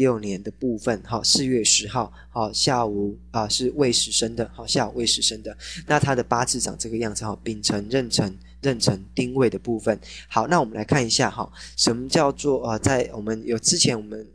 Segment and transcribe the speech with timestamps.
[0.00, 5.54] 六年的部分，好，四月十号，好，下午啊是未时生的，好，下午未时生的，
[5.86, 14.26] 那他的八字长这个样子，哈，丙辰、壬辰、壬辰、丁未的部分，好，那我们来看一下，哈，什么叫做啊，在我们有之前我们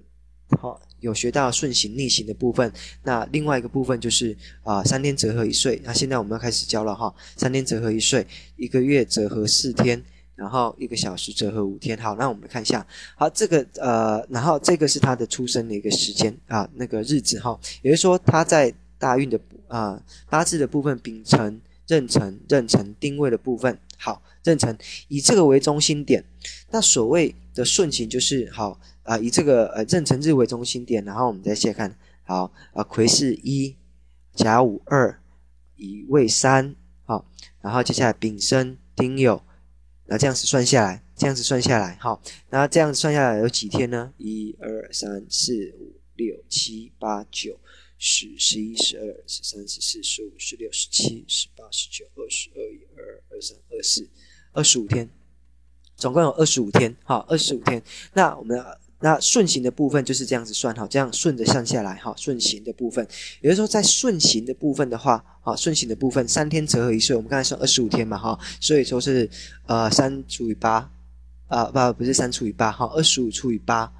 [0.61, 2.71] 好有学到顺行逆行的部分，
[3.01, 10.03] 那另外一个部分就是啊三天折合一岁，那现在我们要开始教了哈，三天折合一岁，一个月折合四天。
[10.35, 16.35] 然后一个小时折合五天，好，那我们看一下，好，这个呃，然后这个是他的出生的一个时间。
[16.47, 26.23] 啊，那个日子哈，也就是说他在大运的啊八字的部分，丙辰、壬辰、壬辰、丁未的部分，好，壬辰以这个为中心点，
[26.69, 33.75] 那所谓的顺行就是好啊，以这个呃壬辰日为中心点，然后我们再先看，好啊，癸巳一，
[34.33, 35.17] 甲午二，
[35.77, 36.75] 乙未三，
[37.05, 37.25] 好，
[37.61, 39.39] 然后接下来丙申、丁酉。
[40.07, 44.13] 那这样子算下来，这样子算下来，好，那这样子算下来有几天呢？
[44.17, 47.59] 一二三四五六七八九
[47.97, 54.07] 十十一十二十三十四十五十六十七十八十九二十二一二二二三二四
[54.53, 55.09] 二十五天，
[55.95, 57.81] 总共有二十五天，好，二十五天。
[58.13, 58.63] 那我们。
[59.01, 63.05] 那顺行的部分就是这样子算哈，这样顺着算下来哈，顺行的部分，
[63.41, 69.29] 也就是说在顺行的部分的话，啊，顺行的部分三天折合一岁，我们刚才说二十五天嘛哈，所以说是
[69.67, 70.89] 呃三除以八，
[71.47, 73.91] 啊不不是三除以八哈，二十五除以八，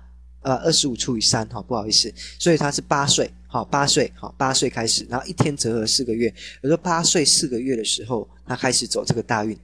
[0.42, 9.56] 呃二十五除以三哈，不好意思，所以他是八岁，好八岁，好八岁开始，然后一天折合四个月，也就说八岁四个月的时候，他开始走这个大运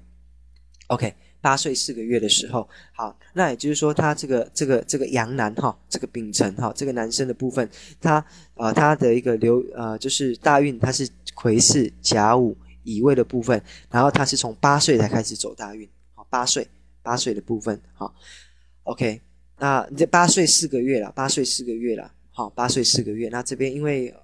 [0.87, 1.15] ，OK。
[1.41, 7.67] 八岁四个月的时候，好，那也就是说，他这个这个这个阳男哈，这个丙辰哈，这个男生的部分，
[7.99, 16.67] 他呃他的一个流呃就是大运，他是癸巳甲午乙未的部分，然后他是从八岁才开始走大运，好，八岁
[17.01, 18.13] 八岁的部分，好
[18.83, 19.19] ，OK，
[19.57, 24.21] 那你这八岁四个月了，八岁四个月了，好，八岁四个月，那这边因为啊。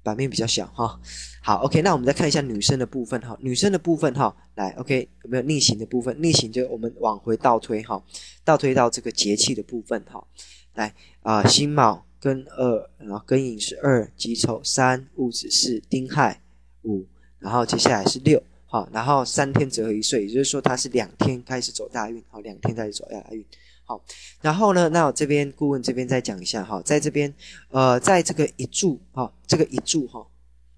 [0.00, 0.98] 版面比较小哈，
[1.42, 6.16] 好，OK，那我们再看一下女生的部分哈，女生的部分哈，来，OK，有没有逆行的部分？
[6.22, 8.02] 逆行就我们往回倒推哈，
[8.44, 10.26] 倒推到这个节气的部分哈，
[10.72, 16.40] 来啊，辛卯庚二，然后庚寅是二，己丑三，戊子四，丁亥
[16.84, 17.06] 五，
[17.38, 23.44] 然后接下来是六，哈，然后三天折合一岁，也就是说它是两天开始走大运，好，两天开始走大运。
[23.84, 24.02] 好，
[24.40, 27.34] 然后呢，那我这边顾问这边再讲一下哈，在这边，
[27.68, 30.26] 呃，在这个一柱哈，这个一柱哈，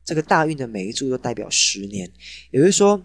[0.04, 2.10] 这个大运的每一柱都代表十年，
[2.50, 3.00] 也就是说，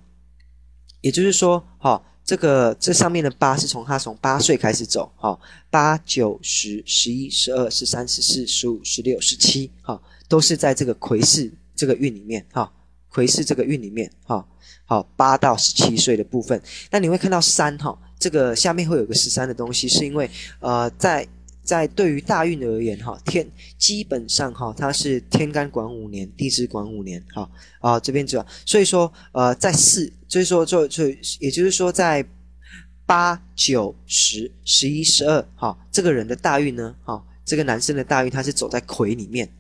[1.05, 5.39] 也就是说，哈，这个这上面的八是从他从八岁开始走，哈，
[5.69, 12.73] 八九十十一十二十三十四十五十六十七，哈，都是在这个癸巳这个运里面，哈，
[13.09, 14.43] 癸巳这个运里面，哈，
[14.85, 17.95] 好，八到十七岁的部分，那你会看到三哈。
[18.17, 20.27] 这个下面会有个十三的东西，是因为
[20.59, 21.27] 呃，在
[21.65, 23.45] 在对于大运而言哈，天
[23.77, 27.49] 基本上哈，它是天干管五年，地支管五年哈
[27.79, 31.09] 啊这边主要，所以说呃在四，所以说就就
[31.39, 32.23] 也就是说在
[33.05, 39.51] 八九十十一十二哈，这个人的大运呢哈，这个男生的大运他是走在癸里面，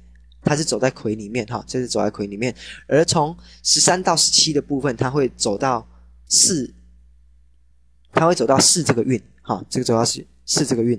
[0.43, 2.55] 他是走在癸里面哈，这是走在癸里面，
[2.87, 5.85] 而从十三到十七的部分，他会走到
[6.27, 6.73] 四。
[8.17, 10.97] 他会走到四这个运，哈，这个走到是巳这个运，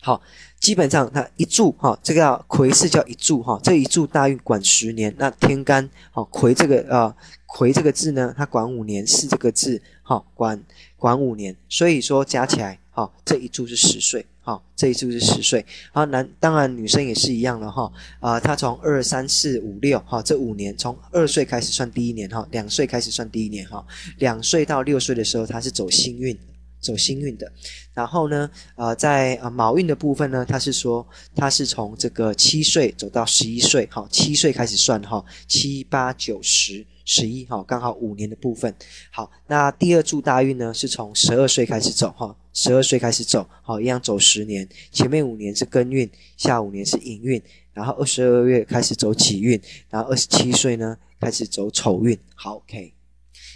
[0.00, 0.20] 好，
[0.60, 7.14] 基本上他一柱，哈，这个叫魁是叫一柱，哈，这一柱大运管十年，那天干，好，魁这个呃
[7.46, 10.62] 魁这个字呢，它管五年，是这个字，哈，管
[10.96, 14.24] 管五年，所以说加起来，哈，这一柱是十岁。
[14.48, 15.62] 哈，这一柱是十岁。
[15.92, 17.84] 好，男当然女生也是一样的哈。
[18.18, 23.86] 啊、呃，她从二三四五六，哈，这五年从二岁开始算第一年哈，两岁开始算第一年哈，
[24.16, 26.34] 两岁到六岁的时候她是走星运，
[26.80, 27.50] 走星运的。
[27.94, 36.86] 然后呢，呃，在呃卯运的部分呢，他是说他是从这个七岁走到十一岁，哈，七岁开始算哈，七八九十。
[37.10, 38.74] 十一哈，刚好五年的部分。
[39.10, 44.68] 好，那第二柱大运呢，是从十二岁开始走哈，十二岁开始走，好，一样走十年。
[44.92, 46.06] 前面五年是庚运，
[46.36, 47.42] 下五年是寅运，
[47.72, 49.58] 然后二十二月开始走己运，
[49.88, 52.18] 然后二十七岁呢开始走丑运。
[52.34, 52.97] 好，OK。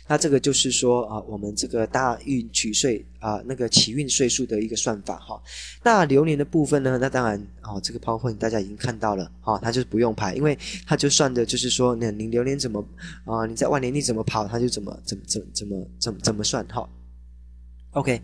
[0.09, 5.41] 那这个就是说啊，我们这个大运取岁啊，那个起运岁数的一个算法哈。
[5.83, 12.85] 那流年的部分呢，那当然哦，这个 PowerPoint 大家已经看到了哈，它就是不用排，因为它就算的就是说，那你流年怎么
[13.25, 16.87] 啊，你在万年历怎么跑，它就怎么怎么怎么怎么怎么怎么算哈。
[17.93, 18.21] OK，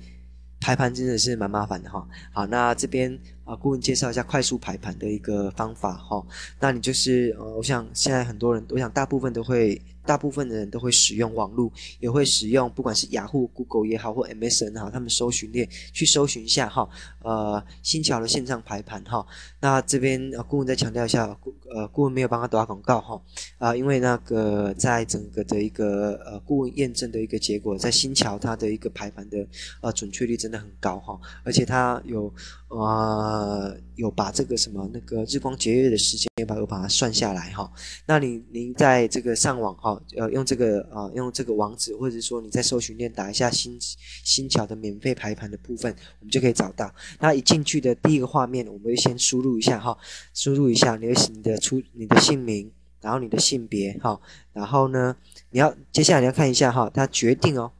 [0.60, 2.06] 排盘真的是蛮麻烦的哈。
[2.32, 3.18] 好，那这边
[3.48, 6.22] 啊，顾问介绍一下快速排盘的一个方法哈。
[6.60, 9.80] 那你就是呃，我想现在很多人，我想大部分都会。
[10.08, 16.88] 大部分的人都会使用网络，也会使用不管是雅虎、Google 也好，或 MSN 哈，他们搜寻列去搜寻一下哈，
[17.22, 19.26] 呃，新桥的线上排盘哈。
[19.60, 23.20] 那这边呃，顾问再强调一下，顾呃，顾问没有帮他打广告哈，
[23.58, 29.46] 啊，因为那个在整个的一个呃顾问验证的一个结果，在新桥它的一个排盘的
[29.82, 32.32] 呃准确率真的很高哈，而且它有
[32.68, 37.70] 呃呃有把这个什么那个日光节约的时间把我把它算下来哈。
[38.06, 40.00] 那你您在这个上网哈。
[40.16, 43.78] 呃，用这个啊、用这个网址，或者说你在搜寻列打一下新
[44.24, 46.92] 新桥的免费排盘的部分，我们就可以找到。
[47.20, 49.96] 那一进去的第一个画面，我们会先输入一下哈，
[50.34, 54.18] 输入一下你的你的出你的姓名，然后你的性别哈，
[54.52, 55.14] 然后呢，
[55.50, 57.70] 你要接下来你要看一下哈，它决定哦，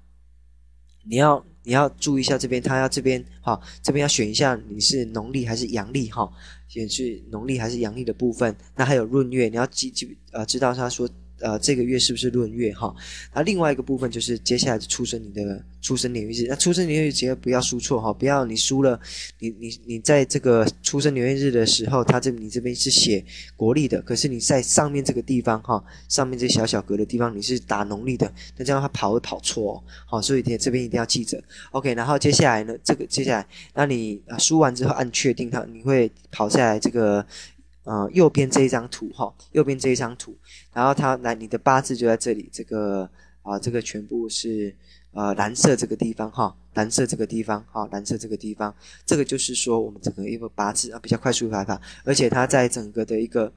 [1.08, 6.31] 你要你要注意一下这边，他要这边哈，这边要选一下你是农历还是阳历哈，
[6.69, 8.55] 选是农历还是阳历的部分。
[8.76, 11.08] 那还有闰月，你要记记呃知道他说。
[11.40, 12.94] 呃，这个月是不是闰月哈？
[13.35, 16.46] 那另外一个部分就是接下来就出生你的出生年月日。
[16.49, 18.99] 那出生年月日节不要输错哈，不要你输了，
[19.38, 23.25] 你你你在这个出生年月日的时候，他这你这边是写
[23.56, 29.82] 国历的，可是你在上面这个地方哈，上面这小小格的地方你是打农历的，那这样他跑会跑错哦。
[30.06, 31.43] 好，所以这边一定要记着。
[31.70, 37.25] OK，然后接下来呢，这个接下来，那你啊输完之后按确定它，你会跑下来这个。
[37.88, 40.37] 呃，右边这一张图哈，右边这一张图，
[40.75, 43.08] 然后它来，你的八字就在这里，这个
[43.40, 44.76] 啊、这个全部是
[45.12, 48.75] 呃蓝色这个地方哈，蓝色这个地方哈，蓝色这个地方，
[49.06, 53.50] 这个就是说我们整个一个八字啊比较快速排法，而且它在整个的一个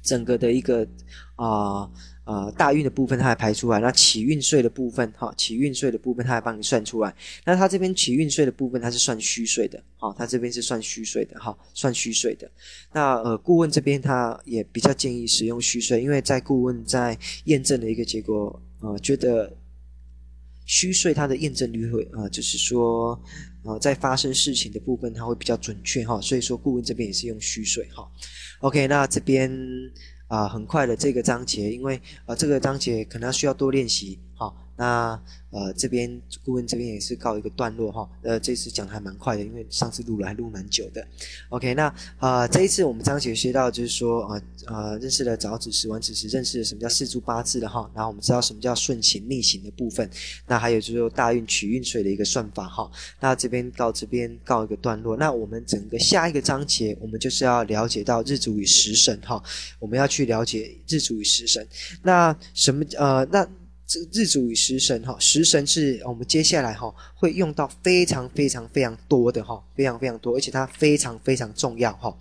[0.00, 0.86] 整个的一个
[1.34, 1.90] 啊。
[2.28, 7.14] 呃，大运的部分它还排出来，那起运税的部分，哈，起运税的部分它还帮你算出来。
[7.46, 12.46] 那它这边起运税的部分它是算虚岁的，哈，它这边是算虚岁的，哈，算虚岁的。
[12.92, 19.50] 那呃，顾问这边他也比较建议使用虚岁，因为在顾问在验证的一个结果，呃，觉得
[20.66, 23.18] 虚岁它的验证率会，呃，就是说，
[23.64, 28.06] 呃，在发生事情的部分它会比较准确，哈，所以说顾问这边也是用虚岁，哈。
[28.60, 29.50] OK，那这边。
[30.28, 35.20] 啊、很快的这个章节，因为啊，这个章节可能需要多练习，好，那。
[35.50, 38.06] 呃，这边顾问这边也是告一个段落哈。
[38.20, 41.02] 呃，这次讲的还蛮快的，因为上次录了还录蛮久的。
[41.48, 41.86] OK，那
[42.18, 47.90] 啊、呃，这一次我们章节学到就是说啊呃，认识了早子时晚子时，认识了什么叫四柱八字的哈。
[47.94, 50.06] 然后我们知道什么叫顺行逆行的部分。
[50.46, 52.90] 那还有就是说大运取运岁的一个算法哈。
[53.18, 55.16] 那这边到这边告一个段落。
[55.16, 59.42] 那我们整个下一个章节，我们就是要了解到日主与食神哈。
[59.78, 61.66] 我们要去了解日主与食神。
[62.02, 63.48] 那什么呃那。
[63.88, 72.14] 这日主与食神哈，食神是我们接下来哈会用到非常非常非常多的哈，非常非常多，而且它非常非常重要哈。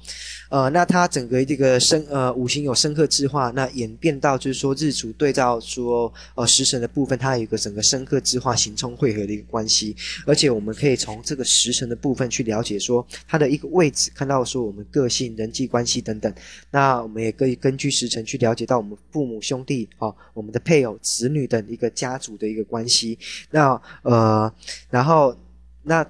[0.49, 9.93] 呃，那它整个这个生呃五行有生克制化，那演变到就是说日主对照说呃食神的部分，它有一个整个生克制化刑冲会合的一个关系，
[10.25, 16.33] 而且我们可以从这个食神的部分去了解说它的一个位置，看到说我们个性、人际关系等等。
[16.71, 23.17] 那我们也可以根据时辰去了解到我们父母兄弟哈，我们的配偶、子女等一个家族的一个关系。
[23.51, 24.53] 那呃，
[24.89, 25.35] 然后
[25.83, 26.05] 那。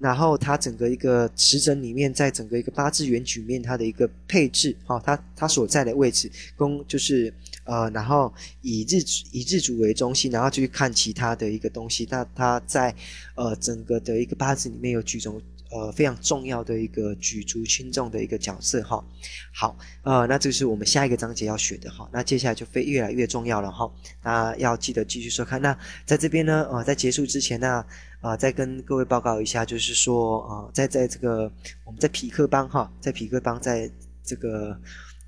[0.00, 7.34] 然后它整个一个时辰里面，在整个一个八字原局面，它的一个配置，哈、哦，它它所在的位置，宫就是
[7.64, 9.02] 呃，然后以日
[9.32, 12.94] 以日主为中心，然后去看其他的一个东西，那它在
[13.34, 19.04] 呃整个的一个八字里面有举重呃非常重要的一个举足轻重的一个角色，哈、
[19.52, 23.90] 好，呃，那这是我们下一个章节要学的，哈、那接下来就非越来越重要了，哈、
[24.22, 25.60] 那要记得继续收看。
[25.60, 27.84] 那在这边呢，呃，在结束之前呢。
[28.20, 31.42] 啊、再跟各位报告一下，就是说，啊、在在这个
[31.84, 33.88] 我们在痞客邦哈，在痞客邦在
[34.24, 34.76] 这个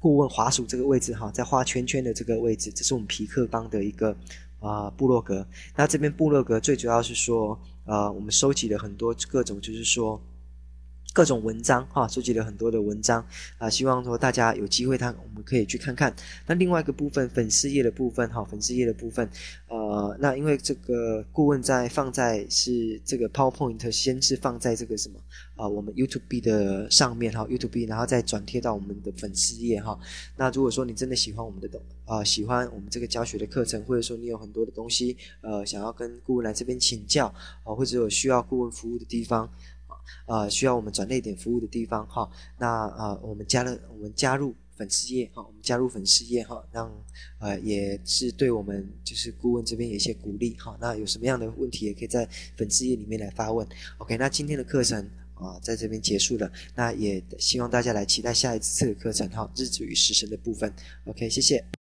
[0.00, 4.10] 顾问滑鼠这个位置哈，在画圈圈的这个位置，这是我们皮克邦的一个
[4.58, 5.46] 啊、部落格。
[5.76, 10.20] 那这边部落格最主要是说，呃，我们收集了很多各种，就是说。
[11.20, 13.22] 各种文章哈，收集了很多的文章
[13.58, 16.10] 啊，希望说大家有机会，他我们可以去看看。
[16.46, 19.28] 那另外一个部分，粉丝页的部分哈，粉丝页的部分，
[19.68, 25.20] 呃，那因为这个顾问在放在是这个 PowerPoint，先是放在这个什么
[25.56, 30.00] 啊，我们 YouTube 的上面哈，YouTube，然后再转贴到我们的粉丝页哈。
[30.38, 37.26] 那如果说你真的喜欢我们的东啊，喜欢我们这个教学的课程，或者说你有很多的东西呃，想要跟顾问来这边请教
[37.62, 39.52] 啊，或者有需要顾问服务的地方。
[40.26, 46.90] 呃，需要我们转内点服务的地方哈，那呃，我们加了，我们加入粉丝页哈，我们加入粉丝页哈，让
[47.38, 50.76] 呃也是对我们就是顾问这边有一些鼓励哈。
[50.80, 53.66] 那有什么样的问题，也可以在粉丝页里面来发问。
[53.98, 55.04] OK，那今天的课程
[55.34, 56.50] 啊，在这边结束了。
[56.74, 60.72] 那也希望大家来期待下一次的课程哈，日主与食神的部分。
[61.04, 61.79] OK，谢谢。